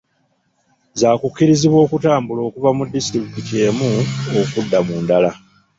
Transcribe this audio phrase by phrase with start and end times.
[0.99, 3.89] Zaakukkirizibwa okutambula okuva mu disitulikiti emu
[4.41, 5.31] okudda mu ndala.